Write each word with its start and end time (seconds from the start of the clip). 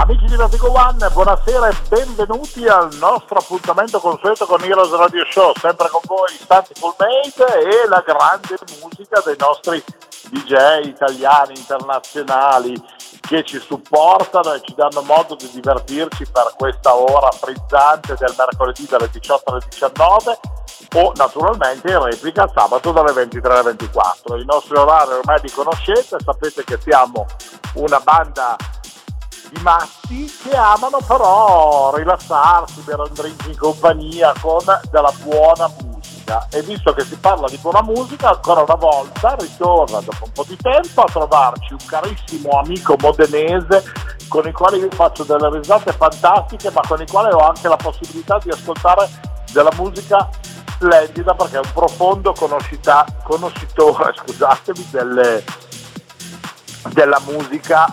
Amici 0.00 0.24
di 0.24 0.34
Vertigo 0.34 0.72
One, 0.72 1.10
buonasera 1.10 1.68
e 1.68 1.74
benvenuti 1.90 2.66
al 2.66 2.88
nostro 2.94 3.38
appuntamento 3.38 4.00
consueto 4.00 4.46
con 4.46 4.62
Heroes 4.64 4.90
Radio 4.92 5.26
Show, 5.30 5.52
sempre 5.60 5.90
con 5.90 6.00
voi 6.06 6.30
Stanti 6.30 6.72
Full 6.74 6.94
Mate 6.96 7.60
e 7.60 7.86
la 7.86 8.02
grande 8.04 8.56
musica 8.80 9.20
dei 9.22 9.36
nostri 9.38 9.84
DJ 10.30 10.86
italiani, 10.86 11.52
internazionali 11.54 12.82
che 13.20 13.44
ci 13.44 13.58
supportano 13.58 14.54
e 14.54 14.62
ci 14.64 14.74
danno 14.74 15.02
modo 15.02 15.34
di 15.34 15.50
divertirci 15.52 16.24
per 16.32 16.54
questa 16.56 16.96
ora 16.96 17.30
frizzante 17.32 18.16
del 18.18 18.34
mercoledì 18.38 18.86
dalle 18.88 19.10
18 19.10 19.50
alle 19.50 19.62
19 19.68 20.38
o 20.94 21.12
naturalmente 21.14 21.92
in 21.92 22.02
replica 22.02 22.50
sabato 22.54 22.90
dalle 22.92 23.12
23 23.12 23.52
alle 23.52 23.62
24. 23.74 24.36
I 24.38 24.44
nostri 24.46 24.78
orari 24.78 25.12
ormai 25.12 25.40
li 25.42 25.50
conoscete, 25.50 26.16
sapete 26.24 26.64
che 26.64 26.78
siamo 26.80 27.26
una 27.74 28.00
banda 28.00 28.56
di 29.50 29.60
matti 29.62 30.32
che 30.42 30.56
amano 30.56 30.98
però 31.06 31.94
rilassarsi, 31.94 32.80
bere 32.82 33.02
un 33.02 33.12
drink 33.12 33.46
in 33.46 33.56
compagnia 33.56 34.32
con 34.40 34.64
della 34.90 35.12
buona 35.22 35.70
musica. 35.82 36.46
E 36.50 36.62
visto 36.62 36.92
che 36.92 37.04
si 37.04 37.16
parla 37.16 37.48
di 37.48 37.56
buona 37.58 37.82
musica, 37.82 38.30
ancora 38.30 38.62
una 38.62 38.74
volta 38.74 39.36
ritorna 39.38 40.00
dopo 40.00 40.24
un 40.24 40.32
po' 40.32 40.44
di 40.46 40.56
tempo 40.56 41.02
a 41.02 41.10
trovarci 41.10 41.72
un 41.72 41.84
carissimo 41.86 42.50
amico 42.58 42.94
modenese 43.00 43.82
con 44.28 44.46
il 44.46 44.52
quale 44.52 44.76
io 44.76 44.88
faccio 44.90 45.24
delle 45.24 45.50
risate 45.50 45.92
fantastiche, 45.92 46.70
ma 46.70 46.82
con 46.86 47.00
il 47.00 47.10
quale 47.10 47.34
ho 47.34 47.40
anche 47.40 47.66
la 47.66 47.76
possibilità 47.76 48.38
di 48.38 48.50
ascoltare 48.50 49.08
della 49.52 49.72
musica 49.76 50.28
splendida 50.80 51.34
perché 51.34 51.56
è 51.56 51.60
un 51.62 51.72
profondo 51.74 52.32
conoscitore 52.32 54.14
scusatemi, 54.24 54.88
delle, 54.90 55.44
della 56.92 57.20
musica 57.26 57.92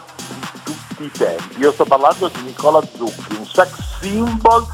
tutti 0.97 1.03
i 1.05 1.11
tempi. 1.11 1.59
Io 1.59 1.71
sto 1.71 1.85
parlando 1.85 2.27
di 2.29 2.41
Nicola 2.41 2.81
Zucchi, 2.95 3.35
un 3.37 3.45
sex 3.45 3.99
symbol 3.99 4.65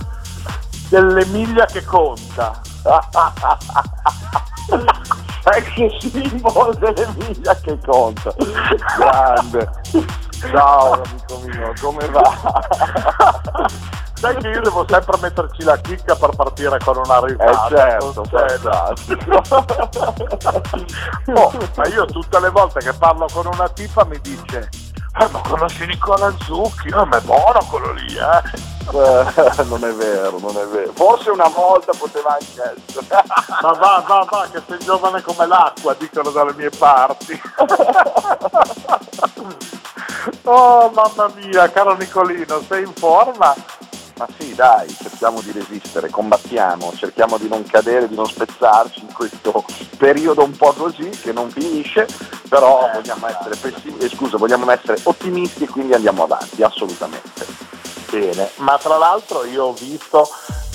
dell'Emilia 0.90 1.66
che 1.66 1.84
conta. 1.84 2.62
sex 5.44 5.98
symbol 6.00 6.76
dell'Emilia 6.78 7.56
che 7.56 7.78
conta. 7.86 8.34
Grande. 8.98 9.70
Ciao 10.40 10.94
amico 10.94 11.40
mio, 11.46 11.74
come 11.80 12.08
va? 12.10 12.24
Sai 14.16 14.36
che 14.38 14.48
io 14.48 14.62
devo 14.62 14.86
sempre 14.88 15.18
metterci 15.22 15.64
la 15.64 15.78
chicca 15.78 16.16
per 16.16 16.30
partire 16.36 16.78
con 16.80 16.96
una 16.98 17.20
risata. 17.20 17.52
Eh 17.52 17.76
certo, 17.76 18.24
fantastico. 18.24 19.42
oh, 21.42 21.52
ma 21.76 21.88
io 21.88 22.06
tutte 22.06 22.40
le 22.40 22.50
volte 22.50 22.80
che 22.80 22.94
parlo 22.94 23.26
con 23.34 23.46
una 23.48 23.68
tipa 23.68 24.06
mi 24.06 24.18
dice 24.22 24.70
eh, 25.20 25.30
ma 25.30 25.42
conosci 25.42 25.86
Nicola 25.86 26.34
Zucchi? 26.44 26.88
Eh, 26.88 27.06
ma 27.06 27.18
è 27.18 27.22
buono 27.22 27.60
quello 27.70 27.94
lì, 27.94 28.16
eh? 28.16 28.72
Eh, 28.92 29.64
non 29.66 29.84
è 29.84 29.94
vero, 29.94 30.40
non 30.40 30.58
è 30.58 30.66
vero. 30.66 30.92
Forse 30.94 31.30
una 31.30 31.48
volta 31.48 31.94
poteva 31.98 32.34
anche 32.34 32.74
essere. 32.88 33.06
ma 33.62 33.72
va, 33.74 34.04
va, 34.06 34.28
va, 34.30 34.48
che 34.52 34.62
sei 34.68 34.80
giovane 34.80 35.22
come 35.22 35.46
l'acqua, 35.46 35.94
dicono 35.94 36.32
dalle 36.32 36.54
mie 36.54 36.72
parti. 36.72 37.40
oh, 40.44 40.90
mamma 40.90 41.32
mia, 41.36 41.72
caro 41.72 41.96
Nicolino, 41.96 42.62
sei 42.68 42.84
in 42.84 42.94
forma? 42.94 43.56
Ma 44.16 44.28
sì, 44.38 44.54
dai, 44.54 44.88
cerchiamo 44.90 45.42
di 45.42 45.52
resistere, 45.52 46.10
combattiamo, 46.10 46.94
cerchiamo 46.96 47.38
di 47.40 47.48
non 47.48 47.64
cadere, 47.64 48.08
di 48.08 48.16
non 48.16 48.28
spezzarci 48.28 49.00
in 49.02 49.12
questo 49.12 49.66
periodo 49.98 50.44
un 50.44 50.56
po' 50.56 50.72
così 50.74 51.10
che 51.10 51.32
non 51.32 51.50
finisce, 51.50 52.08
però 52.48 52.88
Eh, 52.90 52.94
vogliamo 52.94 53.28
essere, 53.28 53.56
pessi- 53.56 53.96
eh, 53.98 54.10
scusa, 54.10 54.38
vogliamo 54.38 54.70
essere 54.70 55.00
ottimisti 55.04 55.64
e 55.64 55.68
quindi 55.68 55.94
andiamo 55.94 56.24
avanti, 56.24 56.62
assolutamente. 56.62 57.46
Bene, 58.12 58.52
ma 58.58 58.78
tra 58.78 58.98
l'altro 58.98 59.44
io 59.46 59.64
ho 59.66 59.74
visto 59.74 60.30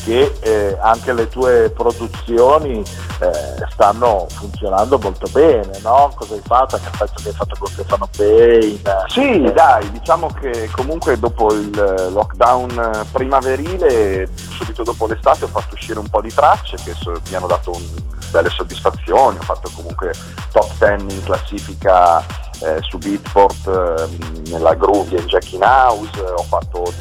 che 0.05 0.37
eh, 0.41 0.77
anche 0.81 1.13
le 1.13 1.29
tue 1.29 1.71
produzioni 1.71 2.81
eh, 3.21 3.67
stanno 3.71 4.27
funzionando 4.31 4.99
molto 4.99 5.27
bene, 5.31 5.79
no? 5.83 6.11
Cosa 6.15 6.35
hai 6.35 6.43
fatto? 6.45 6.77
Anche 6.77 6.89
il 6.89 6.97
pezzo 6.99 7.15
che 7.23 7.29
hai 7.29 7.35
fatto 7.35 7.55
con 7.59 7.69
Stefano 7.69 8.09
Payne. 8.17 8.81
Sì, 9.09 9.45
Eh, 9.45 9.53
dai, 9.53 9.91
diciamo 9.91 10.29
che 10.41 10.69
comunque 10.73 11.19
dopo 11.19 11.53
il 11.53 11.79
eh, 11.79 12.11
lockdown 12.11 12.71
eh, 12.71 13.05
primaverile, 13.13 14.29
subito 14.51 14.83
dopo 14.83 15.07
l'estate 15.07 15.45
ho 15.45 15.49
fatto 15.49 15.75
uscire 15.75 15.99
un 15.99 16.09
po' 16.09 16.21
di 16.21 16.33
tracce 16.33 16.77
che 16.85 16.95
so- 16.95 17.21
mi 17.29 17.35
hanno 17.35 17.47
dato 17.47 17.71
un- 17.73 18.07
delle 18.31 18.51
soddisfazioni, 18.51 19.39
ho 19.39 19.43
fatto 19.43 19.71
comunque 19.75 20.13
top 20.53 20.71
10 20.79 21.15
in 21.15 21.23
classifica 21.25 22.25
eh, 22.61 22.79
su 22.81 22.99
Beatport, 22.99 23.67
eh, 23.69 24.51
nella 24.51 24.75
Groovy 24.75 25.15
e 25.17 25.25
Jackie 25.27 25.59
House, 25.63 26.11
eh, 26.19 26.31
ho 26.31 26.43
fatto 26.43 26.93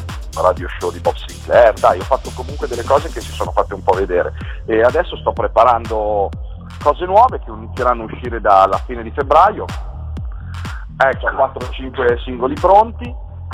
radio 0.42 0.68
show 0.80 0.92
di 0.92 1.00
Bob 1.00 1.16
Sinclair, 1.16 1.74
dai, 1.74 2.00
ho 2.00 2.04
fatto 2.04 2.32
comunque 2.36 2.68
delle 2.68 2.84
cose 2.84 3.10
che 3.10 3.22
si 3.22 3.32
sono 3.32 3.52
fatte 3.52 3.74
un 3.74 3.84
po' 3.84 3.94
vedere 3.94 4.34
e 4.66 4.82
adesso 4.82 5.16
sto 5.18 5.34
preparando 5.34 6.30
cose 6.82 7.06
nuove 7.06 7.40
che 7.40 7.50
inizieranno 7.50 8.04
a 8.04 8.06
uscire 8.06 8.40
dalla 8.42 8.78
fine 8.86 9.04
di 9.04 9.12
febbraio 9.12 9.66
Ecco, 11.00 11.28
4-5 11.30 12.24
singoli 12.24 12.56
pronti 12.56 13.14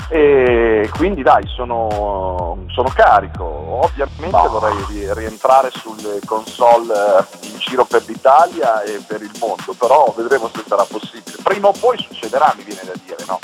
e 0.09 0.89
quindi 0.95 1.23
dai 1.23 1.45
sono, 1.47 2.63
sono 2.67 2.89
carico. 2.93 3.43
Ovviamente 3.43 4.29
Bah. 4.29 4.47
vorrei 4.47 4.75
ri- 4.87 5.13
rientrare 5.13 5.69
sulle 5.71 6.19
console 6.25 6.93
eh, 6.93 7.47
in 7.47 7.57
giro 7.57 7.83
per 7.83 8.03
l'Italia 8.07 8.81
e 8.83 9.03
per 9.05 9.21
il 9.21 9.31
mondo, 9.39 9.73
però 9.77 10.13
vedremo 10.15 10.49
se 10.53 10.63
sarà 10.65 10.85
possibile. 10.85 11.35
Prima 11.43 11.67
o 11.67 11.73
poi 11.77 11.97
succederà, 11.97 12.53
mi 12.55 12.63
viene 12.63 12.81
da 12.85 12.93
dire, 13.03 13.25
no? 13.27 13.39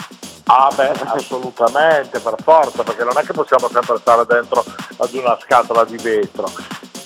Ah 0.52 0.72
beh, 0.74 0.94
assolutamente, 1.06 2.20
per 2.20 2.34
forza, 2.42 2.82
perché 2.82 3.04
non 3.04 3.16
è 3.16 3.22
che 3.22 3.34
possiamo 3.34 3.70
sempre 3.72 3.98
stare 4.00 4.26
dentro 4.26 4.66
ad 4.98 5.14
una 5.14 5.38
scatola 5.40 5.84
di 5.86 5.96
vetro. 5.98 6.50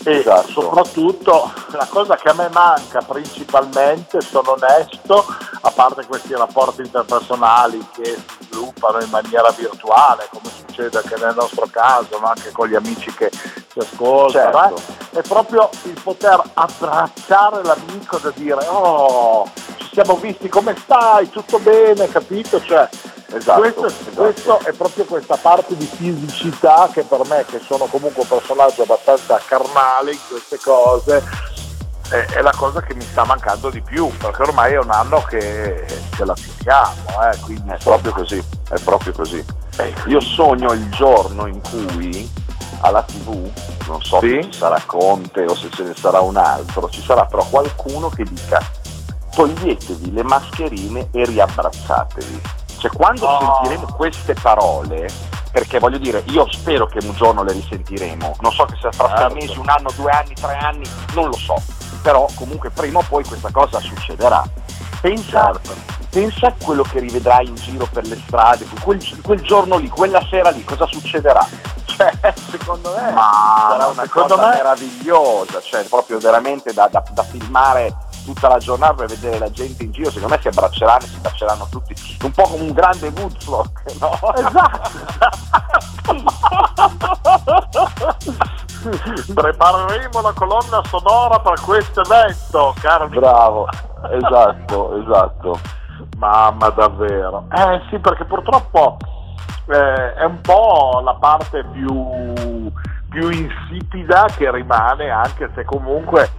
E 0.05 0.19
Esatto. 0.19 0.49
soprattutto 0.49 1.51
la 1.71 1.85
cosa 1.89 2.15
che 2.15 2.29
a 2.29 2.33
me 2.33 2.47
manca 2.53 3.01
principalmente, 3.01 4.21
sono 4.21 4.51
onesto, 4.51 5.25
a 5.61 5.71
parte 5.71 6.05
questi 6.05 6.33
rapporti 6.33 6.81
interpersonali 6.83 7.85
che 7.93 8.05
si 8.15 8.45
sviluppano 8.47 9.01
in 9.01 9.09
maniera 9.09 9.49
virtuale, 9.51 10.29
come 10.31 10.49
succede 10.65 10.97
anche 10.99 11.15
nel 11.17 11.35
nostro 11.35 11.67
caso, 11.69 12.17
ma 12.19 12.29
anche 12.29 12.51
con 12.51 12.67
gli 12.69 12.75
amici 12.75 13.13
che 13.13 13.29
ci 13.29 13.79
ascoltano, 13.79 14.77
Certo. 14.77 14.81
eh, 15.15 15.19
è 15.19 15.21
proprio 15.21 15.69
il 15.83 15.99
poter 16.01 16.41
abbracciare 16.53 17.61
l'amico 17.61 18.17
da 18.19 18.31
dire 18.35 18.65
oh, 18.67 19.49
ci 19.77 19.89
siamo 19.91 20.15
visti, 20.15 20.47
come 20.47 20.75
stai? 20.77 21.29
Tutto 21.29 21.59
bene, 21.59 22.07
capito? 22.09 22.61
Cioè, 22.61 22.89
Esatto, 23.35 23.61
questo, 23.61 23.85
esatto. 23.85 24.21
questo 24.21 24.59
è 24.59 24.71
proprio 24.73 25.05
questa 25.05 25.37
parte 25.37 25.75
di 25.75 25.85
fisicità 25.85 26.87
che 26.91 27.03
per 27.03 27.21
me, 27.27 27.43
che 27.45 27.59
sono 27.59 27.85
comunque 27.85 28.21
un 28.21 28.27
personaggio 28.27 28.83
abbastanza 28.83 29.41
carnale 29.45 30.11
in 30.11 30.19
queste 30.29 30.59
cose, 30.59 31.23
è, 32.09 32.25
è 32.33 32.41
la 32.41 32.53
cosa 32.55 32.81
che 32.81 32.93
mi 32.93 33.01
sta 33.01 33.25
mancando 33.25 33.69
di 33.69 33.81
più, 33.81 34.07
perché 34.17 34.43
ormai 34.43 34.73
è 34.73 34.77
un 34.77 34.91
anno 34.91 35.21
che 35.23 35.85
ce 36.15 36.25
la 36.25 36.35
teniamo, 36.35 37.31
eh, 37.31 37.39
quindi 37.39 37.71
È 37.71 37.77
proprio 37.77 38.11
così, 38.11 38.43
è 38.69 38.79
proprio 38.79 39.13
così. 39.13 39.43
Io 40.05 40.19
sogno 40.19 40.71
il 40.73 40.87
giorno 40.89 41.47
in 41.47 41.59
cui 41.61 42.29
alla 42.81 43.01
tv, 43.01 43.49
non 43.87 44.01
so 44.03 44.19
Sì? 44.19 44.39
se 44.43 44.51
ci 44.51 44.57
sarà 44.59 44.79
Conte 44.85 45.45
o 45.45 45.55
se 45.55 45.69
ce 45.71 45.83
ne 45.83 45.95
sarà 45.95 46.19
un 46.19 46.37
altro, 46.37 46.87
ci 46.89 47.01
sarà 47.01 47.25
però 47.25 47.43
qualcuno 47.45 48.09
che 48.09 48.23
dica 48.23 48.61
toglietevi 49.33 50.13
le 50.13 50.23
mascherine 50.23 51.09
e 51.11 51.25
riabbracciatevi. 51.25 52.41
Cioè 52.77 52.91
quando 52.91 53.25
Oh. 53.27 53.39
sentiremo 53.61 53.93
queste 53.95 54.33
parole, 54.33 55.07
perché 55.51 55.79
voglio 55.79 55.97
dire, 55.97 56.23
io 56.27 56.47
spero 56.51 56.85
che 56.87 56.99
un 57.03 57.13
giorno 57.13 57.43
le 57.43 57.53
risentiremo, 57.53 58.35
non 58.39 58.51
so 58.51 58.65
che 58.65 58.75
sia 58.79 58.91
fra 58.91 59.07
Certo. 59.09 59.21
sei 59.29 59.33
mesi, 59.47 59.57
un 59.59 59.69
anno, 59.69 59.89
due 59.95 60.11
anni, 60.11 60.33
tre 60.33 60.57
anni, 60.57 60.83
non 61.13 61.27
lo 61.27 61.37
so, 61.37 61.55
però 62.01 62.27
comunque 62.35 62.69
prima 62.71 62.99
o 62.99 63.03
poi 63.07 63.23
questa 63.23 63.49
cosa 63.51 63.79
succederà. 63.79 64.43
Pensa, 64.99 65.51
Certo. 65.51 65.73
pensa 66.09 66.47
a 66.47 66.53
quello 66.61 66.83
che 66.83 66.99
rivedrai 66.99 67.47
in 67.47 67.55
giro 67.55 67.87
per 67.91 68.05
le 68.07 68.19
strade, 68.25 68.65
quel, 68.81 68.99
quel 69.21 69.41
giorno 69.41 69.77
lì, 69.77 69.89
quella 69.89 70.21
sera 70.29 70.49
lì, 70.49 70.63
cosa 70.63 70.85
succederà? 70.87 71.45
Cioè, 71.85 72.11
secondo 72.49 72.91
me 72.97 73.11
Ma 73.11 73.67
sarà 73.69 73.85
una 73.87 74.07
cosa 74.09 74.35
me- 74.35 74.55
meravigliosa, 74.55 75.61
cioè 75.61 75.83
proprio 75.83 76.17
veramente 76.17 76.73
da, 76.73 76.87
da- 76.87 77.03
da 77.11 77.21
filmare 77.23 77.93
tutta 78.23 78.47
la 78.47 78.57
giornata 78.57 79.03
e 79.03 79.07
vedere 79.07 79.39
la 79.39 79.51
gente 79.51 79.83
in 79.83 79.91
giro, 79.91 80.09
secondo 80.09 80.35
me 80.35 80.41
si 80.41 80.47
abbracceranno, 80.47 81.01
si 81.01 81.19
baceranno 81.19 81.67
tutti, 81.69 81.95
un 82.23 82.31
po' 82.31 82.43
come 82.43 82.63
un 82.63 82.73
grande 82.73 83.07
Woodstock, 83.15 83.99
no? 83.99 84.33
Esatto. 84.33 84.91
Prepareremo 89.33 90.21
la 90.21 90.33
colonna 90.33 90.81
sonora 90.85 91.39
per 91.39 91.59
questo 91.61 92.01
evento, 92.01 92.73
caro. 92.81 93.07
Bravo, 93.07 93.67
esatto, 94.11 94.97
esatto. 94.97 95.59
Mamma 96.17 96.69
davvero. 96.69 97.45
Eh 97.51 97.81
sì, 97.89 97.99
perché 97.99 98.25
purtroppo 98.25 98.97
eh, 99.67 100.13
è 100.15 100.23
un 100.25 100.41
po' 100.41 101.01
la 101.03 101.15
parte 101.15 101.63
più, 101.71 102.71
più 103.09 103.29
insipida 103.29 104.25
che 104.35 104.51
rimane, 104.51 105.09
anche 105.09 105.49
se 105.55 105.63
comunque 105.63 106.29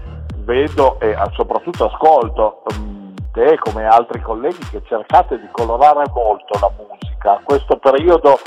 vedo 0.44 1.00
e 1.00 1.16
soprattutto 1.32 1.86
ascolto 1.86 2.62
um, 2.70 3.12
te 3.32 3.58
come 3.58 3.84
altri 3.84 4.20
colleghi 4.22 4.64
che 4.70 4.82
cercate 4.86 5.40
di 5.40 5.48
colorare 5.50 6.04
molto 6.12 6.58
la 6.60 6.70
musica. 6.76 7.40
Questo 7.42 7.76
periodo 7.78 8.38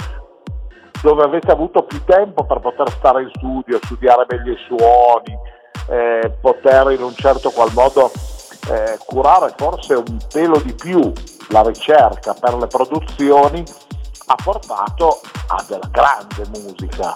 dove 1.01 1.23
avete 1.23 1.51
avuto 1.51 1.83
più 1.83 2.03
tempo 2.05 2.45
per 2.45 2.59
poter 2.59 2.89
stare 2.91 3.23
in 3.23 3.31
studio, 3.35 3.79
studiare 3.83 4.25
meglio 4.29 4.53
i 4.53 4.57
suoni, 4.65 5.37
eh, 5.89 6.37
poter 6.41 6.91
in 6.91 7.03
un 7.03 7.13
certo 7.13 7.49
qual 7.51 7.71
modo 7.73 8.11
eh, 8.69 8.97
curare 9.05 9.53
forse 9.55 9.93
un 9.93 10.17
pelo 10.31 10.59
di 10.59 10.73
più 10.73 11.11
la 11.49 11.61
ricerca 11.61 12.33
per 12.33 12.55
le 12.55 12.67
produzioni 12.67 13.63
ha 14.29 14.35
portato 14.43 15.21
a 15.47 15.63
della 15.67 15.87
grande 15.89 16.59
musica. 16.59 17.13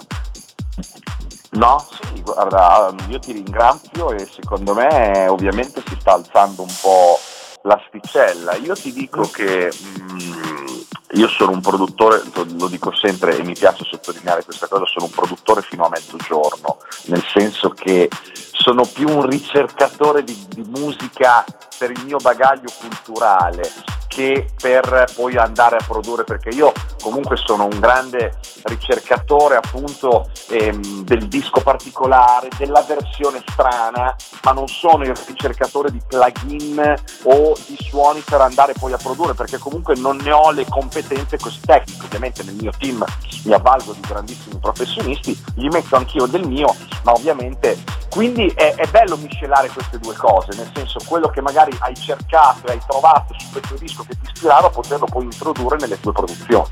No, 1.51 1.85
sì, 1.89 2.21
guarda, 2.21 2.93
io 3.09 3.19
ti 3.19 3.33
ringrazio 3.33 4.11
e 4.11 4.25
secondo 4.25 4.73
me 4.73 5.27
ovviamente 5.27 5.83
si 5.85 5.97
sta 5.99 6.13
alzando 6.13 6.61
un 6.61 6.73
po' 6.81 7.19
l'asticella. 7.63 8.55
Io 8.55 8.73
ti 8.73 8.93
dico 8.93 9.29
che 9.29 9.69
mh, 9.69 10.13
mm, 10.13 10.79
io 11.13 11.27
sono 11.27 11.51
un 11.51 11.59
produttore, 11.59 12.21
lo 12.57 12.67
dico 12.67 12.95
sempre 12.95 13.37
e 13.37 13.43
mi 13.43 13.53
piace 13.53 13.83
sottolineare 13.83 14.45
questa 14.45 14.67
cosa, 14.67 14.85
sono 14.85 15.05
un 15.05 15.11
produttore 15.11 15.61
fino 15.61 15.83
a 15.83 15.89
mezzogiorno, 15.89 16.77
nel 17.07 17.23
senso 17.33 17.69
che 17.71 18.09
sono 18.53 18.83
più 18.85 19.09
un 19.09 19.27
ricercatore 19.27 20.23
di, 20.23 20.47
di 20.47 20.63
musica 20.63 21.43
per 21.77 21.91
il 21.91 22.01
mio 22.05 22.17
bagaglio 22.17 22.69
culturale 22.79 23.69
che 24.07 24.47
per 24.61 25.11
poi 25.15 25.35
andare 25.37 25.77
a 25.77 25.83
produrre, 25.85 26.23
perché 26.23 26.49
io 26.49 26.71
comunque 27.01 27.35
sono 27.37 27.65
un 27.65 27.79
grande 27.79 28.37
ricercatore 28.63 29.55
appunto 29.55 30.29
ehm, 30.49 31.03
del 31.03 31.27
disco 31.27 31.61
particolare, 31.61 32.49
della 32.57 32.81
versione 32.81 33.43
strana, 33.47 34.15
ma 34.43 34.51
non 34.51 34.67
sono 34.67 35.03
il 35.03 35.15
ricercatore 35.27 35.91
di 35.91 36.01
plugin 36.07 36.93
o 37.23 37.55
di 37.67 37.77
suoni 37.79 38.21
per 38.21 38.41
andare 38.41 38.73
poi 38.79 38.93
a 38.93 38.97
produrre, 38.97 39.33
perché 39.33 39.57
comunque 39.57 39.95
non 39.95 40.17
ne 40.17 40.31
ho 40.31 40.51
le 40.51 40.65
competenze 40.69 41.37
così 41.37 41.59
tecniche. 41.61 42.05
Ovviamente 42.05 42.43
nel 42.43 42.55
mio 42.55 42.71
team 42.77 43.03
mi 43.45 43.53
avvalgo 43.53 43.93
di 43.93 44.01
grandissimi 44.01 44.57
professionisti, 44.59 45.37
gli 45.55 45.67
metto 45.67 45.95
anch'io 45.95 46.25
del 46.25 46.47
mio, 46.47 46.75
ma 47.03 47.11
ovviamente 47.11 47.99
quindi 48.11 48.45
è, 48.55 48.75
è 48.75 48.87
bello 48.87 49.15
miscelare 49.15 49.69
queste 49.69 49.97
due 49.97 50.13
cose, 50.15 50.49
nel 50.57 50.69
senso 50.75 50.99
quello 51.05 51.29
che 51.29 51.39
magari 51.41 51.73
hai 51.79 51.95
cercato 51.95 52.67
e 52.67 52.71
hai 52.71 52.81
trovato 52.85 53.33
su 53.37 53.49
questo 53.51 53.75
disco 53.75 54.03
che 54.03 54.15
ti 54.21 54.29
ispirava 54.33 54.69
poterlo 54.69 55.05
poi 55.05 55.23
introdurre 55.23 55.77
nelle 55.77 55.97
tue 55.97 56.11
produzioni. 56.11 56.69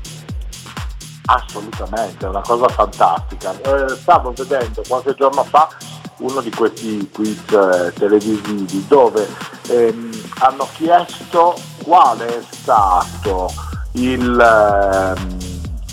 Assolutamente, 1.32 2.26
è 2.26 2.28
una 2.28 2.40
cosa 2.40 2.66
fantastica. 2.68 3.52
Eh, 3.60 3.88
stavo 3.90 4.32
vedendo 4.32 4.82
qualche 4.88 5.14
giorno 5.14 5.44
fa 5.44 5.68
uno 6.18 6.40
di 6.40 6.50
questi 6.50 7.08
quiz 7.12 7.40
eh, 7.52 7.92
televisivi 7.94 8.84
dove 8.88 9.28
ehm, 9.68 10.10
hanno 10.40 10.66
chiesto 10.74 11.54
quale 11.84 12.26
è 12.26 12.42
stato 12.50 13.48
il, 13.92 14.40
ehm, 14.40 15.38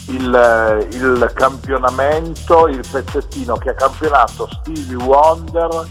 il, 0.08 0.88
il 0.92 1.32
campionamento, 1.36 2.68
il 2.68 2.84
pezzettino 2.90 3.58
che 3.58 3.70
ha 3.70 3.76
campionato 3.76 4.50
Stevie 4.52 4.96
Wonder 4.96 5.88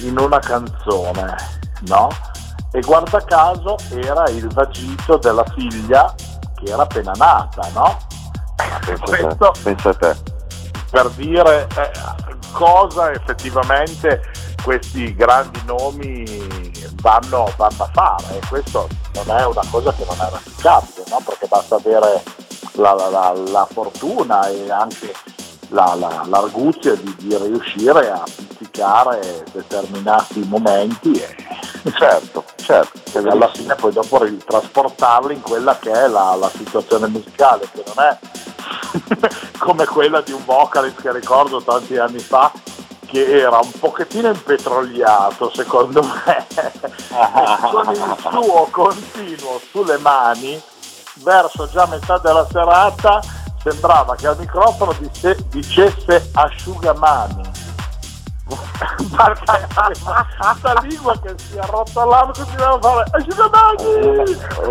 in 0.00 0.18
una 0.18 0.38
canzone, 0.38 1.36
no? 1.86 2.08
e 2.72 2.80
guarda 2.80 3.22
caso 3.24 3.76
era 3.90 4.24
il 4.30 4.48
vagito 4.48 5.18
della 5.18 5.44
figlia 5.54 6.12
che 6.56 6.72
era 6.72 6.82
appena 6.82 7.12
nata, 7.14 7.68
no? 7.74 8.12
Pensa, 8.56 9.50
Questo, 9.62 9.88
a 9.88 9.94
te. 9.94 10.16
Per 10.90 11.10
dire 11.10 11.66
eh, 11.76 11.90
cosa 12.52 13.10
effettivamente 13.12 14.22
questi 14.62 15.14
grandi 15.14 15.60
nomi 15.66 16.24
vanno, 17.02 17.52
vanno, 17.56 17.82
a 17.82 17.90
fare 17.92 18.38
e 18.38 18.46
questo 18.48 18.88
non 19.14 19.36
è 19.36 19.44
una 19.44 19.62
cosa 19.70 19.92
che 19.92 20.04
non 20.06 20.16
è 20.20 20.30
replicabile, 20.30 21.04
no? 21.10 21.20
perché 21.24 21.46
basta 21.46 21.76
avere 21.76 22.22
la, 22.72 22.92
la, 22.94 23.08
la, 23.08 23.32
la 23.50 23.68
fortuna 23.70 24.48
e 24.48 24.70
anche 24.70 25.12
l'arguzia 25.68 26.94
di, 26.94 27.14
di 27.18 27.36
riuscire 27.36 28.10
a 28.10 28.22
pizzicare 28.24 29.44
determinati 29.52 30.44
momenti 30.46 31.12
e 31.12 31.34
certo, 31.92 32.44
certo. 32.56 33.18
E 33.18 33.28
alla 33.28 33.50
fine 33.52 33.74
poi 33.74 33.92
dopo 33.92 34.24
trasportarli 34.46 35.34
in 35.34 35.42
quella 35.42 35.76
che 35.78 35.90
è 35.90 36.08
la, 36.08 36.34
la 36.34 36.48
situazione 36.48 37.08
musicale, 37.08 37.68
che 37.72 37.82
non 37.86 38.04
è 38.04 38.18
come 39.58 39.84
quella 39.86 40.20
di 40.20 40.32
un 40.32 40.44
vocalist 40.44 41.00
che 41.00 41.12
ricordo 41.12 41.62
tanti 41.62 41.96
anni 41.96 42.18
fa 42.18 42.50
che 43.06 43.38
era 43.38 43.58
un 43.58 43.70
pochettino 43.78 44.28
impetrogliato 44.28 45.52
secondo 45.54 46.02
me. 46.02 46.46
Con 47.70 47.92
il 47.92 48.16
suo 48.18 48.68
continuo 48.70 49.60
sulle 49.70 49.98
mani 49.98 50.60
verso 51.22 51.68
già 51.68 51.86
metà 51.86 52.18
della 52.18 52.46
serata 52.50 53.22
sembrava 53.62 54.14
che 54.16 54.26
al 54.26 54.38
microfono 54.38 54.94
dicesse 55.48 56.30
asciugamani 56.32 57.53
questa 58.74 60.74
lingua 60.80 61.14
che 61.20 61.34
si 61.36 61.58
arrotolava 61.58 62.32
continuava 62.32 62.76
a 62.76 62.80
fare. 62.80 63.04
Asciugamani 63.10 63.84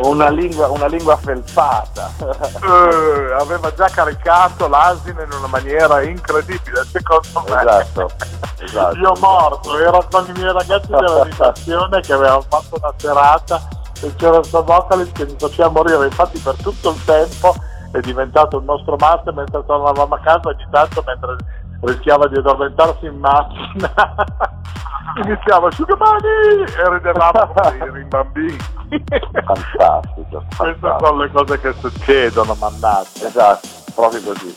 una 0.04 0.30
lingua, 0.30 0.68
una 0.68 0.88
lingua 0.88 1.16
felpata 1.18 2.12
uh, 2.20 3.40
aveva 3.40 3.74
già 3.74 3.88
caricato 3.88 4.68
l'asino 4.68 5.22
in 5.22 5.32
una 5.32 5.48
maniera 5.48 6.02
incredibile 6.02 6.84
secondo 6.86 7.44
me. 7.48 7.62
Esatto, 7.62 8.12
esatto. 8.60 8.98
Io 8.98 9.14
morto 9.20 9.78
ero 9.78 10.06
con 10.10 10.26
i 10.28 10.32
miei 10.34 10.52
ragazzi 10.52 10.88
dell'abitazione 10.88 12.02
che 12.02 12.14
avevamo 12.14 12.44
fatto 12.48 12.78
una 12.80 12.94
serata 12.98 13.62
e 14.02 14.16
c'era 14.16 14.38
questo 14.38 14.64
vocalist 14.64 15.12
che 15.14 15.26
mi 15.26 15.36
faceva 15.38 15.70
morire. 15.70 16.06
Infatti 16.06 16.40
per 16.40 16.56
tutto 16.62 16.90
il 16.90 17.04
tempo 17.06 17.56
è 17.92 18.00
diventato 18.00 18.58
il 18.58 18.64
nostro 18.64 18.96
master 18.98 19.34
mentre 19.34 19.64
tornavamo 19.66 20.16
a 20.16 20.20
casa 20.20 20.50
ogni 20.50 20.68
tanto 20.72 21.04
mentre 21.06 21.36
rischiava 21.84 22.28
di 22.28 22.38
addormentarsi 22.38 23.06
in 23.06 23.20
macchina. 23.20 23.94
Iniziava 25.24 25.68
asciugamani 25.68 26.64
e 26.66 26.90
ridevamo 26.90 27.54
come 27.54 28.00
i 28.00 28.04
bambini. 28.06 28.58
Fantastico, 28.88 29.64
fantastico. 29.70 30.46
queste 30.58 30.96
sono 31.00 31.18
le 31.18 31.32
cose 31.32 31.60
che 31.60 31.74
succedono 31.74 32.56
mannaggia. 32.56 33.28
Esatto 33.28 33.82
proprio 33.94 34.22
così. 34.22 34.56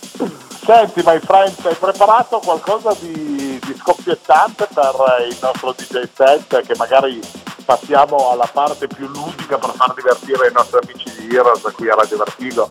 Senti 0.65 1.03
my 1.05 1.19
friend 1.21 1.55
hai 1.65 1.75
preparato 1.75 2.41
qualcosa 2.41 2.93
di, 2.99 3.59
di 3.63 3.75
scoppiettante 3.77 4.67
per 4.73 4.95
il 5.29 5.37
nostro 5.41 5.73
DJ 5.73 6.09
set 6.13 6.61
che 6.63 6.75
magari 6.77 7.21
passiamo 7.65 8.31
alla 8.31 8.49
parte 8.51 8.87
più 8.89 9.07
ludica 9.07 9.59
per 9.59 9.71
far 9.71 9.95
divertire 9.95 10.49
i 10.49 10.53
nostri 10.53 10.79
amici 10.83 11.29
di 11.29 11.35
Heroes 11.35 11.63
qui 11.73 11.89
a 11.89 11.95
Radio 11.95 12.17
Vertigo 12.17 12.71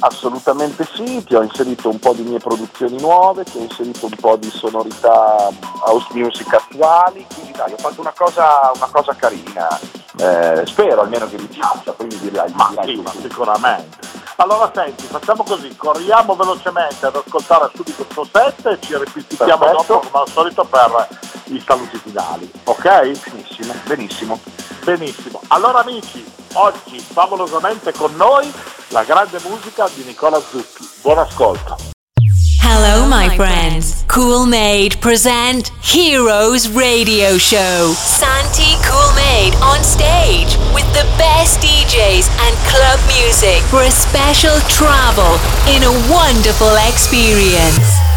Assolutamente 0.00 0.88
sì, 0.94 1.22
ti 1.24 1.34
ho 1.34 1.42
inserito 1.42 1.90
un 1.90 1.98
po' 1.98 2.14
di 2.14 2.22
mie 2.22 2.38
produzioni 2.38 2.98
nuove, 3.00 3.44
ti 3.44 3.58
ho 3.58 3.60
inserito 3.60 4.06
un 4.06 4.16
po' 4.18 4.36
di 4.36 4.50
sonorità 4.50 5.48
house 5.84 6.08
music 6.12 6.52
attuali, 6.54 7.26
quindi 7.34 7.52
dai, 7.52 7.72
ho 7.72 7.76
fatto 7.76 8.00
una 8.00 8.14
cosa, 8.16 8.70
una 8.74 8.88
cosa 8.90 9.14
carina. 9.14 9.78
Eh, 10.18 10.62
spero 10.66 11.02
almeno 11.02 11.28
che 11.28 11.36
vi 11.36 11.46
piaccia, 11.46 11.92
poi 11.92 12.06
mi 12.06 12.18
dirai. 12.18 12.50
Ma 12.54 12.72
sì, 12.82 12.96
ma 12.96 13.12
sicuramente. 13.20 13.98
Allora 14.36 14.70
senti, 14.74 15.04
facciamo 15.04 15.42
così, 15.42 15.76
corriamo 15.76 16.34
velocemente 16.34 17.04
ad 17.04 17.16
ascoltare 17.16 17.70
subito 17.74 18.04
tuo 18.04 18.24
set 18.24 18.66
e 18.66 18.78
ci 18.80 18.96
ripetiamo 18.96 19.66
dopo 19.66 19.98
come 19.98 20.24
al 20.24 20.28
solito 20.30 20.64
per 20.64 21.08
i 21.44 21.62
saluti 21.66 21.98
finali, 21.98 22.50
ok? 22.64 23.00
Benissimo, 23.28 23.74
benissimo. 23.84 24.40
Benissimo. 24.82 25.42
Allora 25.48 25.80
amici, 25.80 26.24
oggi 26.54 26.98
favolosamente 26.98 27.92
con 27.92 28.14
noi 28.16 28.52
la 28.88 29.04
grande 29.04 29.38
musica 29.44 29.88
di 29.94 30.02
Nicola 30.04 30.40
Zucchi. 30.40 30.88
Buon 31.02 31.18
ascolto. 31.18 31.76
Hello, 32.62 33.06
my 33.06 33.28
friends. 33.34 34.04
Cool 34.06 34.46
Made 34.46 34.96
present 35.00 35.70
Heroes 35.82 36.68
Radio 36.68 37.36
Show. 37.38 37.92
Santi 37.94 38.76
Cool 38.86 39.12
Made 39.14 39.56
on 39.60 39.82
stage 39.82 40.56
with 40.72 40.86
the 40.92 41.06
best 41.16 41.60
DJs 41.60 42.28
and 42.46 42.56
club 42.68 43.00
music 43.06 43.62
for 43.70 43.82
a 43.82 43.90
special 43.90 44.58
travel 44.68 45.38
in 45.66 45.82
a 45.82 45.92
wonderful 46.08 46.74
experience. 46.88 48.09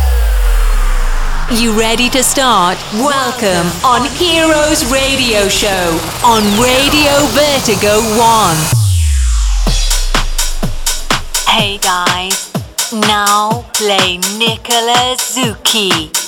You 1.51 1.77
ready 1.77 2.09
to 2.09 2.23
start? 2.23 2.77
Welcome 2.93 3.67
on 3.85 4.07
Heroes 4.15 4.91
Radio 4.91 5.47
Show 5.49 5.99
on 6.25 6.41
Radio 6.59 7.11
Vertigo 7.35 7.99
1. 8.17 8.55
Hey 11.47 11.77
guys, 11.77 12.51
now 12.91 13.65
play 13.73 14.17
Nicola 14.37 15.15
Zucchi. 15.17 16.22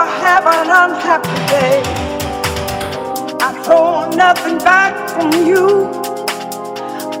I 0.00 0.06
have 0.06 0.46
an 0.46 0.68
unhappy 0.70 1.38
day, 1.48 1.82
I 3.40 3.52
throw 3.64 4.08
nothing 4.10 4.58
back 4.58 4.94
from 5.10 5.44
you. 5.44 5.90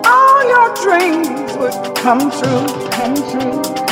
All 0.04 0.40
your 0.48 0.68
dreams 0.84 1.56
would 1.56 1.96
come 1.96 2.30
true, 2.30 2.90
come 2.92 3.16
true. 3.32 3.87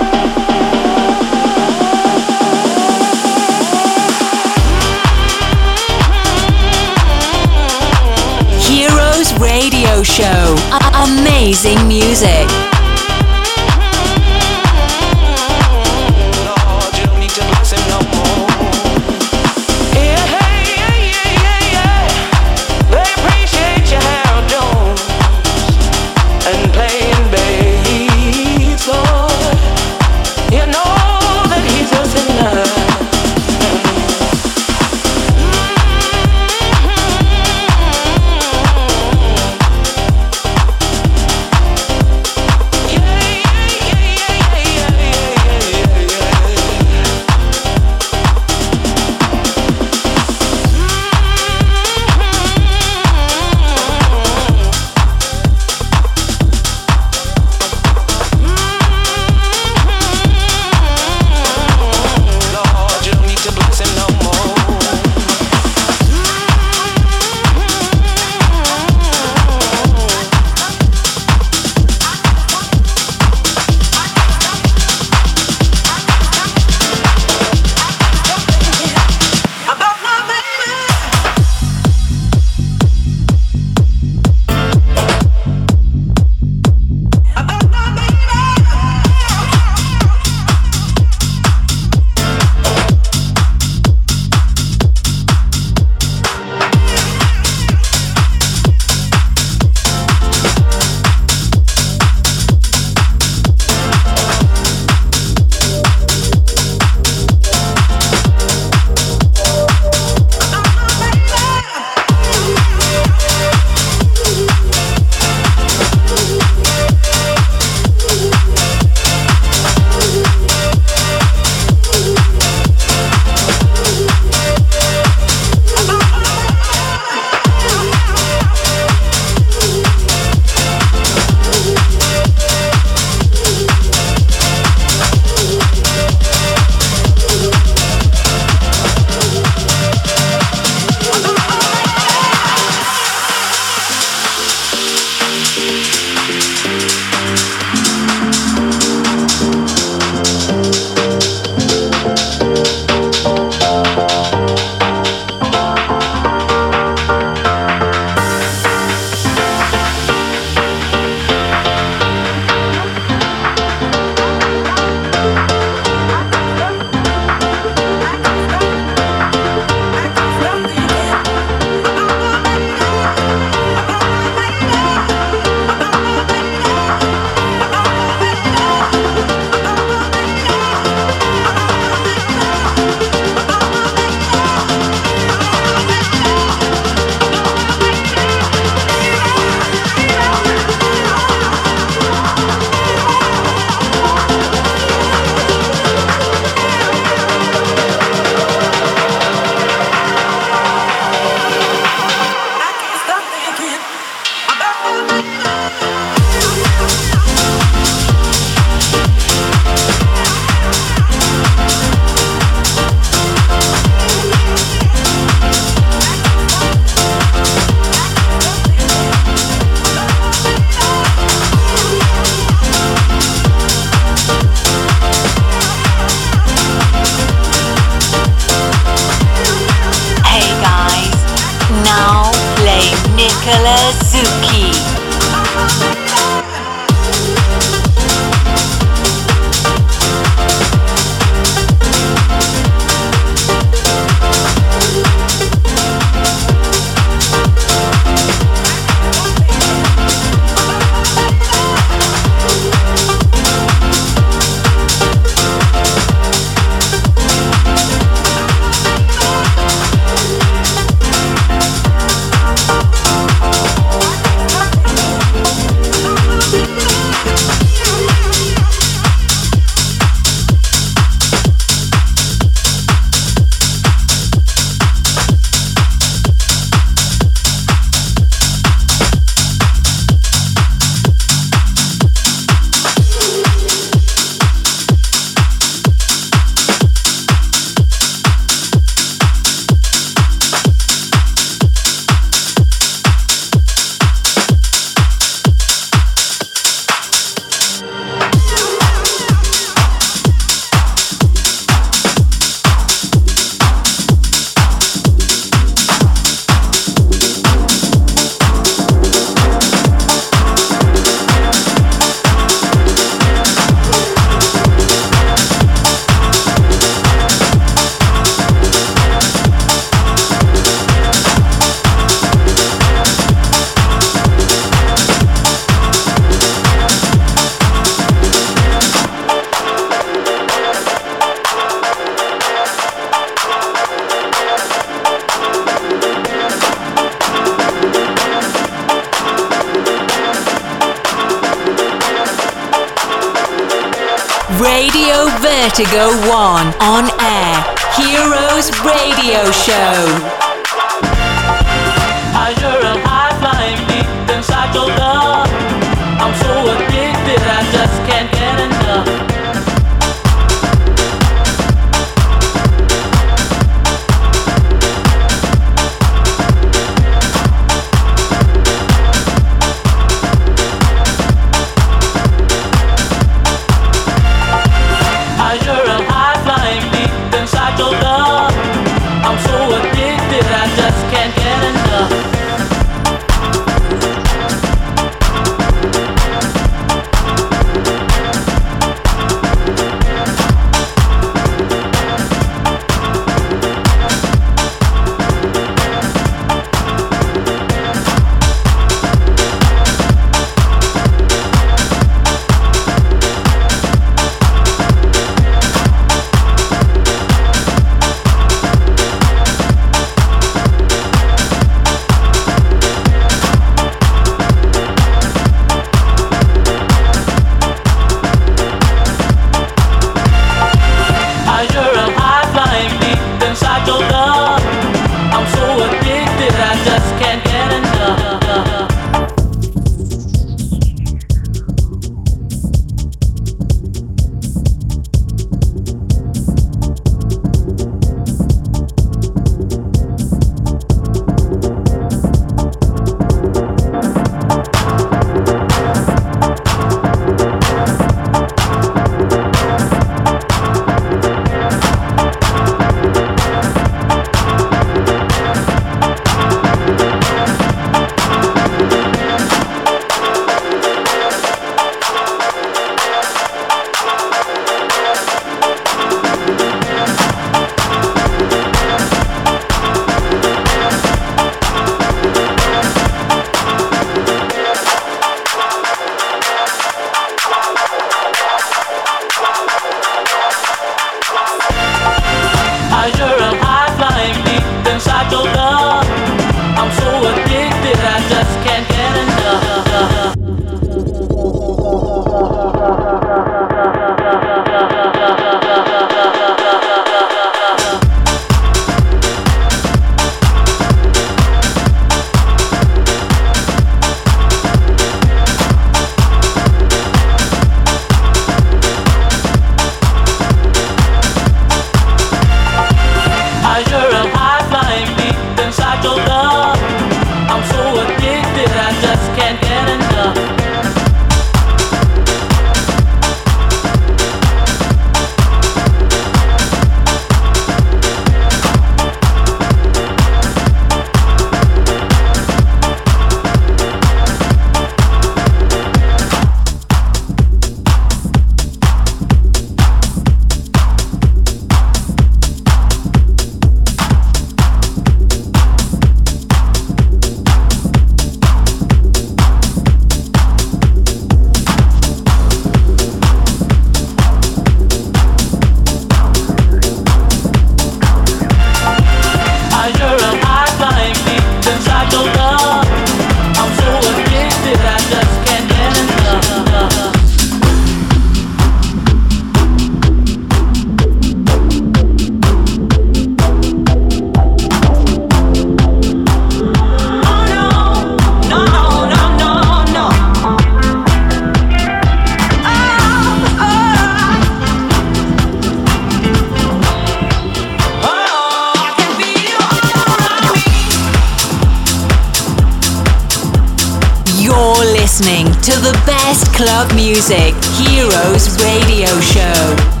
Heroes 597.77 598.61
Radio 598.63 599.07
Show. 599.21 600.00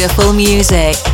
Wonderful 0.00 0.32
music. 0.32 1.09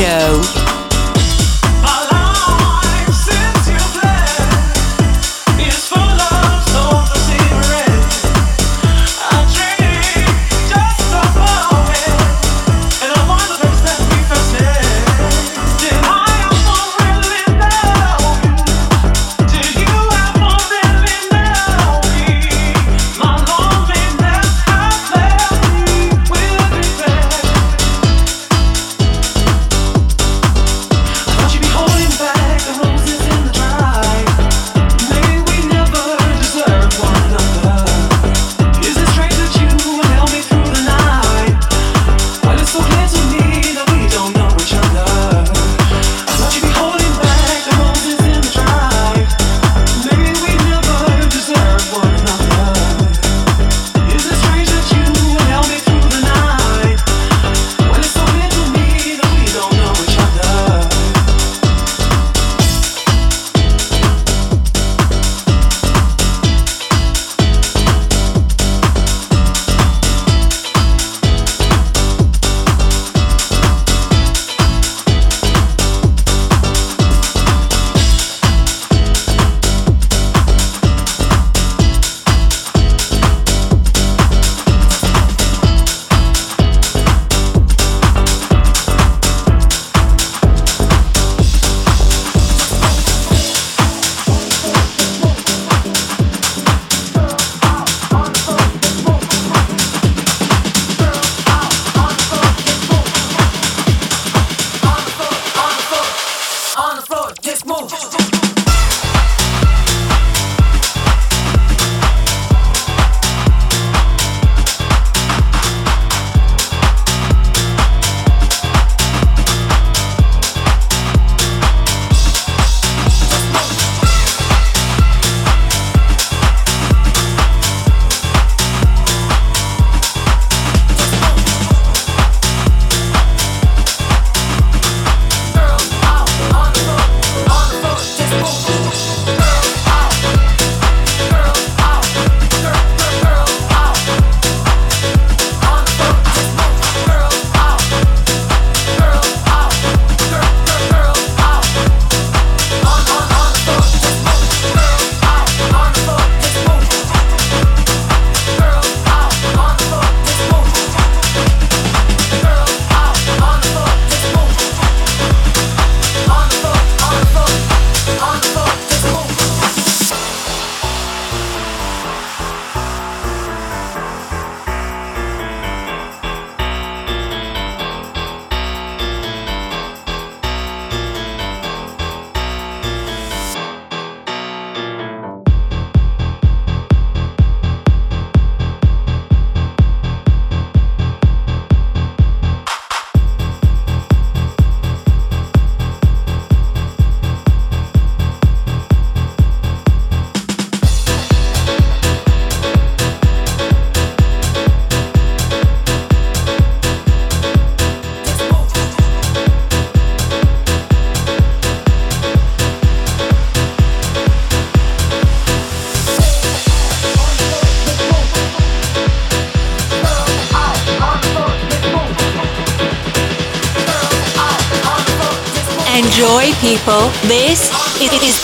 Show. 0.00 0.59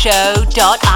show.com. 0.00 0.89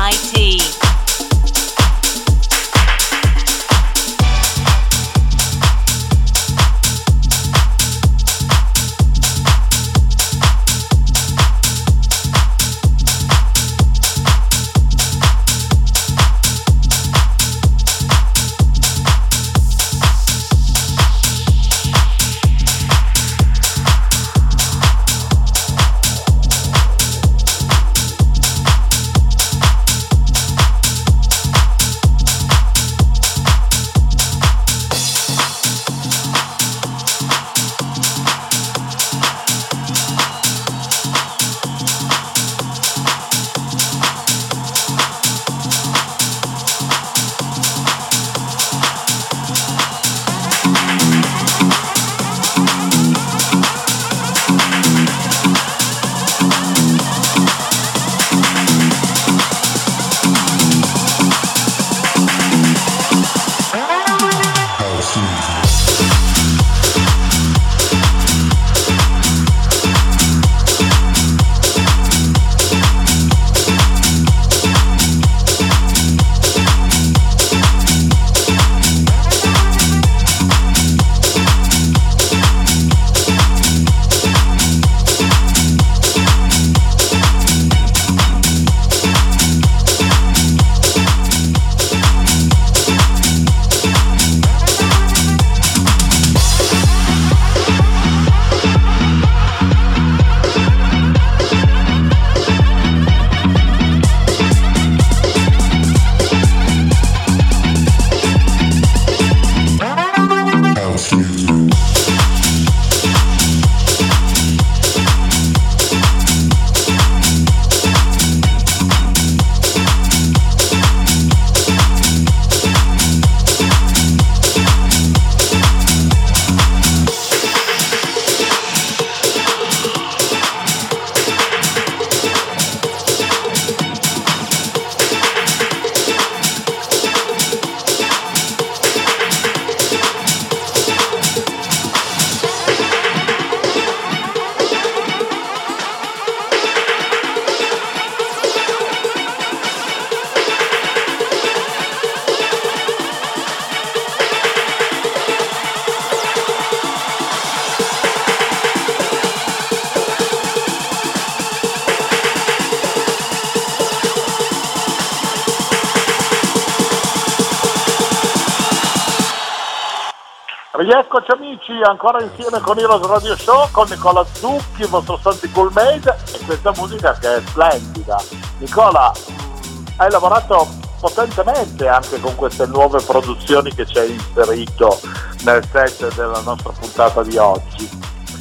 ancora 171.88 172.22
insieme 172.22 172.60
con 172.60 172.78
Heroes 172.78 173.06
Radio 173.06 173.36
Show, 173.36 173.70
con 173.70 173.86
Nicola 173.88 174.24
Zucchi, 174.32 174.82
il 174.82 174.88
vostro 174.88 175.18
Santi 175.22 175.50
Cool 175.50 175.70
Made 175.72 176.16
e 176.32 176.44
questa 176.44 176.72
musica 176.76 177.12
che 177.14 177.36
è 177.36 177.42
splendida. 177.44 178.22
Nicola, 178.58 179.12
mh, 179.12 179.84
hai 179.96 180.10
lavorato 180.10 180.68
potentemente 181.00 181.86
anche 181.86 182.18
con 182.20 182.34
queste 182.34 182.66
nuove 182.66 183.00
produzioni 183.02 183.74
che 183.74 183.84
ci 183.86 183.98
hai 183.98 184.12
inserito 184.12 184.98
nel 185.42 185.62
set 185.70 186.14
della 186.14 186.40
nostra 186.40 186.72
puntata 186.72 187.22
di 187.22 187.36
oggi. 187.36 187.88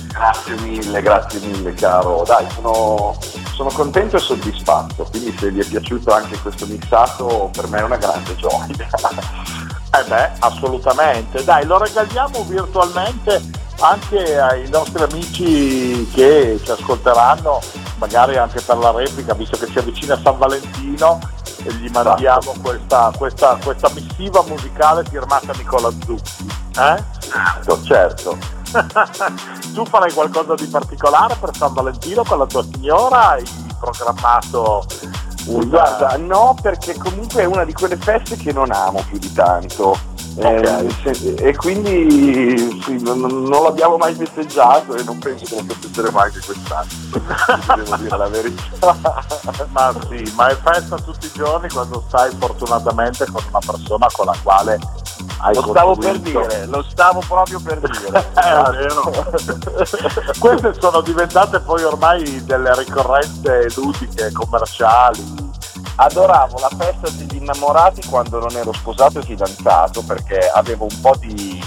Grazie 0.07 0.55
mille, 0.61 1.01
grazie 1.01 1.39
mille 1.39 1.73
caro. 1.73 2.23
Dai, 2.25 2.45
sono, 2.51 3.17
sono 3.53 3.69
contento 3.69 4.15
e 4.15 4.19
soddisfatto, 4.19 5.05
quindi 5.09 5.35
se 5.37 5.49
vi 5.51 5.59
è 5.59 5.65
piaciuto 5.65 6.13
anche 6.13 6.37
questo 6.39 6.65
mixato 6.67 7.49
per 7.51 7.67
me 7.67 7.79
è 7.79 7.83
una 7.83 7.97
grande 7.97 8.35
gioia. 8.35 8.75
Eh 9.95 10.03
beh, 10.07 10.31
assolutamente. 10.39 11.43
Dai, 11.43 11.65
lo 11.65 11.77
regaliamo 11.77 12.43
virtualmente 12.45 13.41
anche 13.79 14.39
ai 14.39 14.67
nostri 14.69 15.03
amici 15.03 16.09
che 16.13 16.59
ci 16.63 16.71
ascolteranno, 16.71 17.59
magari 17.97 18.37
anche 18.37 18.59
per 18.61 18.77
la 18.77 18.91
replica, 18.91 19.33
visto 19.33 19.57
che 19.57 19.67
si 19.67 19.77
avvicina 19.77 20.19
San 20.23 20.37
Valentino, 20.37 21.19
e 21.63 21.73
gli 21.73 21.89
mandiamo 21.91 22.55
questa, 22.61 23.11
questa, 23.15 23.57
questa 23.63 23.89
missiva 23.93 24.43
musicale 24.47 25.03
firmata 25.03 25.53
Nicola 25.53 25.91
Zucchi. 26.05 26.47
Eh? 26.77 27.03
Certo, 27.19 27.81
certo. 27.83 28.37
tu 29.73 29.85
farai 29.85 30.11
qualcosa 30.11 30.55
di 30.55 30.65
particolare 30.65 31.35
per 31.35 31.55
San 31.55 31.73
Valentino 31.73 32.23
con 32.23 32.39
la 32.39 32.45
tua 32.45 32.63
signora? 32.63 33.29
Hai 33.29 33.43
programmato. 33.79 34.85
Guarda, 35.45 36.15
no, 36.17 36.55
perché 36.61 36.95
comunque 36.97 37.41
è 37.41 37.45
una 37.45 37.65
di 37.65 37.73
quelle 37.73 37.97
feste 37.97 38.37
che 38.37 38.53
non 38.53 38.71
amo 38.71 39.03
più 39.09 39.17
di 39.17 39.31
tanto. 39.33 40.12
Okay. 40.35 40.87
Eh, 41.03 41.49
e 41.49 41.55
quindi 41.55 42.81
sì, 42.83 42.99
non, 43.03 43.19
non, 43.19 43.63
l'abbiamo 43.63 43.97
mai 43.97 44.15
festeggiato 44.15 44.95
e 44.95 45.03
non 45.03 45.19
penso 45.19 45.45
che 45.45 45.55
lo 45.55 45.73
festeggeremo 45.73 46.17
anche 46.17 46.39
quest'anno, 46.43 47.75
devo 47.75 47.95
dire 47.97 48.17
la 48.17 48.27
verità. 48.27 48.97
ma 49.69 49.93
sì, 50.09 50.33
ma 50.35 50.47
è 50.47 50.55
festa 50.55 50.95
tutti 50.97 51.27
i 51.27 51.31
giorni 51.35 51.69
quando 51.69 52.03
stai 52.07 52.31
fortunatamente 52.37 53.25
con 53.31 53.43
una 53.47 53.59
persona 53.63 54.07
con 54.11 54.25
la 54.25 54.35
quale 54.41 54.79
hai 55.37 55.53
Lo 55.53 55.61
stavo 55.61 55.95
per 55.95 56.19
dire, 56.19 56.65
lo 56.65 56.83
stavo 56.83 57.21
proprio 57.27 57.59
per 57.59 57.79
dire. 57.79 58.31
vero. 58.33 59.11
Queste 60.39 60.73
sono 60.79 61.01
diventate 61.01 61.59
poi 61.59 61.83
ormai 61.83 62.43
delle 62.43 62.73
ricorrenze 62.75 63.67
ludiche, 63.75 64.31
commerciali 64.31 65.51
adoravo 65.95 66.59
la 66.59 66.69
festa 66.69 67.09
degli 67.09 67.35
innamorati 67.35 68.05
quando 68.07 68.39
non 68.39 68.55
ero 68.55 68.73
sposato 68.73 69.19
e 69.19 69.23
fidanzato 69.23 70.01
perché 70.03 70.49
avevo 70.49 70.87
un 70.89 71.01
po' 71.01 71.15
di 71.19 71.61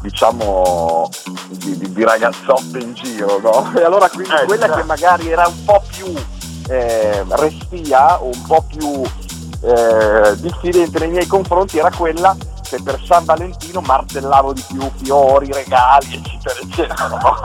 diciamo 0.00 1.08
di, 1.50 1.76
di, 1.76 1.92
di 1.92 2.04
ragazzotte 2.04 2.78
in 2.78 2.94
giro 2.94 3.40
no? 3.40 3.72
e 3.76 3.82
allora 3.82 4.08
quindi 4.08 4.34
eh, 4.34 4.44
quella 4.44 4.68
che 4.70 4.82
magari 4.84 5.30
era 5.30 5.46
un 5.46 5.64
po' 5.64 5.82
più 5.88 6.14
eh, 6.68 7.24
restia 7.28 8.20
o 8.20 8.26
un 8.26 8.42
po' 8.46 8.64
più 8.68 9.02
eh, 9.62 10.36
diffidente 10.36 10.98
nei 11.00 11.10
miei 11.10 11.26
confronti 11.26 11.78
era 11.78 11.90
quella 11.90 12.36
che 12.62 12.80
per 12.82 13.00
San 13.04 13.24
Valentino 13.24 13.80
martellavo 13.80 14.52
di 14.52 14.64
più 14.66 14.90
fiori, 15.02 15.52
regali 15.52 16.14
eccetera 16.14 16.60
eccetera 16.60 17.08
no? 17.08 17.36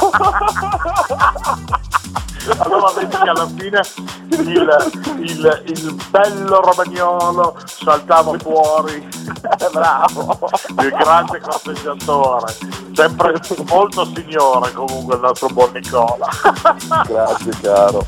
allora 2.57 2.91
vedi 2.95 3.15
che 3.15 3.29
alla 3.29 3.47
fine 3.47 3.81
il, 4.29 4.91
il, 5.19 5.63
il 5.67 6.03
bello 6.09 6.61
romagnolo 6.61 7.57
saltava 7.65 8.37
fuori. 8.39 9.07
Bravo. 9.71 10.37
Il 10.79 10.89
grande 10.89 11.39
corteggiatore, 11.39 12.53
sempre 12.93 13.39
molto 13.67 14.05
signore 14.05 14.71
comunque 14.71 15.15
il 15.15 15.21
nostro 15.21 15.47
buon 15.49 15.71
Nicola. 15.73 16.27
Grazie 17.07 17.51
caro. 17.61 18.05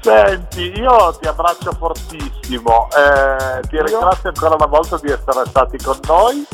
Senti, 0.00 0.78
io 0.78 1.16
ti 1.18 1.26
abbraccio 1.26 1.72
fortissimo, 1.72 2.88
eh, 2.90 3.60
ti 3.68 3.82
ringrazio 3.82 4.28
ancora 4.28 4.54
una 4.54 4.66
volta 4.66 4.98
di 4.98 5.10
essere 5.10 5.46
stati 5.46 5.78
con 5.78 5.98
noi 6.06 6.46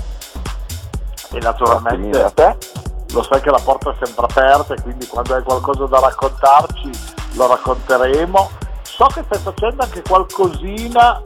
e 1.32 1.38
naturalmente 1.40 2.22
a 2.22 2.30
te. 2.30 2.79
Lo 3.12 3.22
sai 3.22 3.40
che 3.40 3.50
la 3.50 3.60
porta 3.62 3.90
è 3.90 3.94
sempre 4.04 4.24
aperta 4.26 4.74
e 4.74 4.80
quindi 4.82 5.06
quando 5.06 5.34
hai 5.34 5.42
qualcosa 5.42 5.86
da 5.86 6.00
raccontarci 6.00 6.90
lo 7.34 7.46
racconteremo. 7.46 8.50
So 8.82 9.06
che 9.06 9.22
stai 9.24 9.38
facendo 9.38 9.82
anche 9.82 10.02
qualcosina 10.02 11.20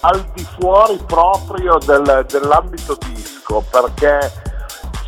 al 0.00 0.20
di 0.34 0.46
fuori 0.58 0.96
proprio 1.06 1.78
del- 1.78 2.26
dell'ambito 2.28 2.96
disco 3.08 3.64
perché 3.70 4.32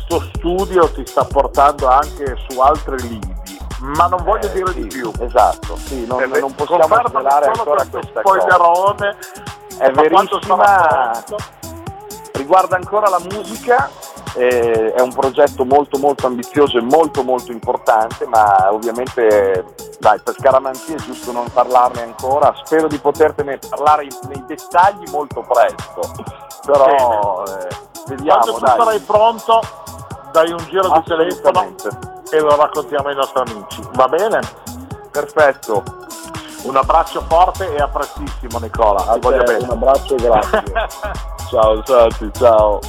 sto 0.03 0.21
studio 0.35 0.89
ti 0.91 1.05
sta 1.05 1.23
portando 1.23 1.87
anche 1.87 2.35
su 2.49 2.59
altri 2.59 2.99
lidi, 3.07 3.37
ma 3.79 4.07
non 4.07 4.23
voglio 4.23 4.47
Eh, 4.47 4.51
dire 4.53 4.71
sì, 4.71 4.81
di 4.81 4.87
più. 4.87 5.11
Esatto, 5.19 5.75
sì, 5.77 6.05
non, 6.07 6.21
Eh, 6.21 6.39
non 6.39 6.53
possiamo 6.55 6.83
svelare 7.07 7.45
solo 7.53 7.59
ancora 7.59 7.85
questo 7.85 7.99
questa 7.99 8.21
cosa. 8.21 8.39
spoilerone, 8.39 9.17
È 9.77 9.91
verissima. 9.91 10.65
sarà 10.65 11.23
pronto? 11.25 11.37
Riguarda 12.33 12.75
ancora 12.77 13.09
la 13.09 13.19
musica, 13.31 13.89
eh, 14.35 14.93
è 14.93 15.01
un 15.01 15.13
progetto 15.13 15.65
molto 15.65 15.97
molto 15.97 16.27
ambizioso 16.27 16.77
e 16.77 16.81
molto 16.81 17.23
molto 17.23 17.51
importante, 17.51 18.25
ma 18.27 18.71
ovviamente 18.71 19.65
dai, 19.99 20.19
per 20.23 20.35
scaramanzia 20.37 20.95
è 20.95 20.99
giusto 20.99 21.31
non 21.31 21.45
parlarne 21.51 22.03
ancora, 22.03 22.53
spero 22.63 22.87
di 22.87 22.97
potertene 22.97 23.59
parlare 23.69 24.03
in- 24.03 24.17
nei 24.27 24.43
dettagli 24.45 25.09
molto 25.11 25.41
presto, 25.41 26.01
però 26.65 27.43
eh, 27.45 27.67
vediamo 28.07 28.39
Quando 28.39 28.53
tu 28.53 28.65
dai. 28.65 28.77
sarai 28.77 28.99
pronto, 28.99 29.61
dai 30.31 30.51
un 30.51 30.65
giro 30.69 30.89
di 30.89 31.03
telefono 31.03 31.75
e 32.31 32.39
lo 32.39 32.55
raccontiamo 32.55 33.07
ai 33.07 33.15
nostri 33.15 33.41
amici. 33.41 33.81
Va 33.93 34.07
bene? 34.07 34.39
Perfetto. 35.11 35.83
Un 36.63 36.75
abbraccio 36.75 37.23
forte 37.27 37.73
e 37.73 37.81
a 37.81 37.87
prestissimo 37.87 38.59
Nicola. 38.59 39.01
Ti 39.13 39.19
voglio 39.19 39.43
bene. 39.43 39.63
Un 39.63 39.69
abbraccio 39.71 40.15
e 40.15 40.17
grazie. 40.17 40.63
ciao 41.49 41.85
Santi, 41.85 42.29
ciao. 42.33 42.79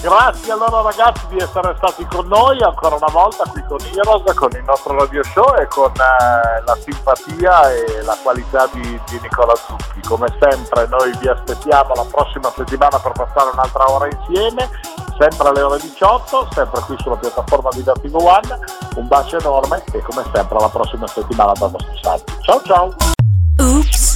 Grazie 0.00 0.52
allora 0.52 0.82
ragazzi 0.82 1.26
di 1.28 1.38
essere 1.38 1.74
stati 1.78 2.06
con 2.06 2.26
noi 2.28 2.60
ancora 2.62 2.96
una 2.96 3.10
volta 3.10 3.44
qui 3.50 3.64
con 3.66 3.78
Heroes, 3.80 4.34
con 4.34 4.50
il 4.52 4.62
nostro 4.64 4.96
radio 4.96 5.22
show 5.24 5.54
e 5.58 5.66
con 5.68 5.90
eh, 5.90 6.62
la 6.64 6.76
simpatia 6.78 7.72
e 7.72 8.02
la 8.02 8.16
qualità 8.22 8.68
di, 8.72 8.82
di 8.82 9.18
Nicola 9.20 9.54
Zucchi. 9.54 10.00
Come 10.06 10.28
sempre 10.38 10.86
noi 10.88 11.16
vi 11.18 11.28
aspettiamo 11.28 11.94
la 11.94 12.04
prossima 12.10 12.52
settimana 12.54 12.98
per 12.98 13.12
passare 13.12 13.50
un'altra 13.52 13.90
ora 13.90 14.06
insieme, 14.06 14.68
sempre 15.18 15.48
alle 15.48 15.62
ore 15.62 15.80
18, 15.80 16.48
sempre 16.52 16.80
qui 16.82 16.96
sulla 16.98 17.16
piattaforma 17.16 17.70
di 17.72 17.82
Vertigo 17.82 18.22
One. 18.22 18.58
Un 18.96 19.08
bacio 19.08 19.38
enorme 19.38 19.82
e 19.92 20.02
come 20.02 20.22
sempre 20.32 20.58
alla 20.58 20.68
prossima 20.68 21.06
settimana 21.06 21.52
dal 21.58 21.70
vostro 21.70 21.96
Santi. 22.02 22.32
Ciao 22.42 22.62
ciao! 22.62 22.94
Oops, 23.58 24.05